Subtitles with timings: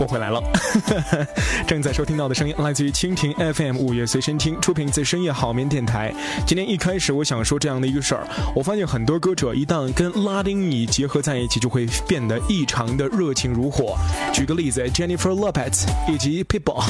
[0.00, 0.42] 我回来了。
[1.68, 6.10] 正在收听到的声音来自于蜻蜓 FM 午夜随身听，出品自深夜好眠电台。
[6.46, 8.26] 今天一开始我想说这样的一个事儿，
[8.56, 13.94] 我发现很多歌者一旦跟拉丁语结合在一起，就会变得异常的热情如火。
[14.32, 16.82] 举个例子，Jennifer Lopez 以及 People，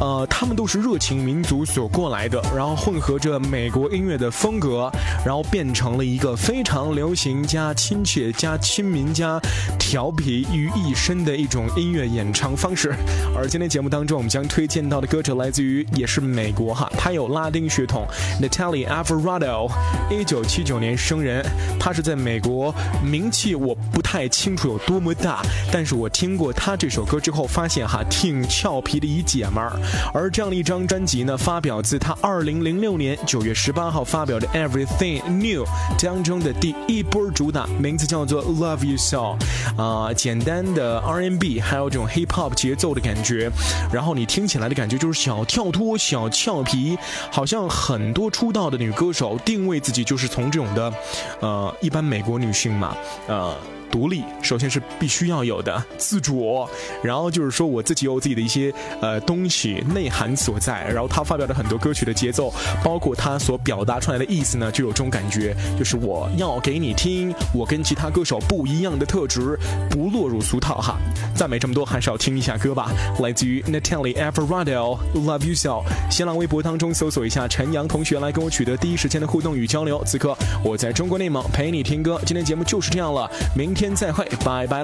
[0.00, 4.90] 呃，他们都是热情民族所过来的，然后混合着美国音乐的风格，
[5.26, 9.38] 然后变成了一个非常流行加亲切加亲民加
[9.78, 12.94] 调皮于一身的一种音乐演唱方式。
[13.34, 18.06] 而今天节目当中，我们将推荐到的歌者来自于也是美国哈，他有拉丁血统
[18.42, 19.70] ，Natalie Alvarado，
[20.10, 21.42] 一九七九年生人，
[21.80, 25.40] 他是在美国名气我不太清楚有多么大，
[25.72, 29.72] 但是我听过他这首歌之后，发现哈挺俏皮的一姐们儿。
[30.12, 35.64] 而这样的一张专辑呢，发表自他二零零六年九月十八号发表的 Everything New
[35.98, 39.36] 当中的第一波主打，名字叫做 Love You So，
[39.76, 43.50] 啊，简单的 R&B，还有这种 Hip Hop 节奏的感觉，
[43.90, 46.98] 然后你听起来的感觉就是小跳脱、小俏皮，
[47.32, 50.92] 好像很多出道的女歌手定位自己就是从这种的，
[51.40, 52.94] 呃，一般美国女性嘛，
[53.26, 53.56] 呃。
[53.88, 56.68] 独立首先是必须要有的自主，
[57.02, 62.52] 然后就是说我自己有自己的一些呃东西内涵所在，然后他发表的很多歌曲的节奏，
[62.84, 69.56] 包括他所表达出来的意思呢，就有这种感觉，就是我要给你听我跟其他歌手不一样的特质，
[69.88, 70.98] 不落入俗套哈。
[71.34, 75.84] 赞美这么多，还是要听听一下歌吧，来自于 Natalie Alvarado，Love You So。
[76.10, 80.02] 新浪微博当中搜索一下陈阳同学来跟我取得第一时间的互动与交流。
[80.04, 83.94] 此刻我在中国内蒙陪你听歌，今天节目就是这样了，明天。
[83.94, 84.82] 再会，拜拜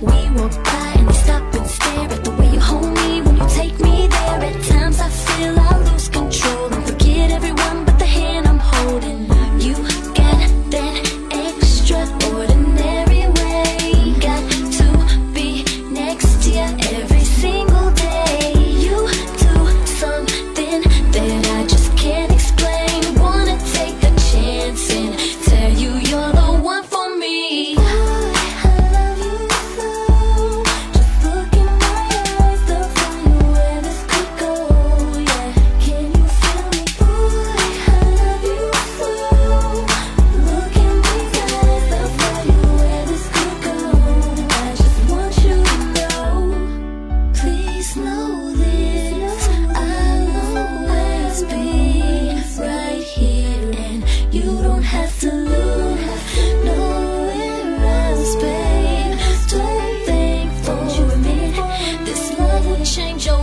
[0.00, 0.83] 了。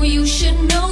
[0.03, 0.90] You should know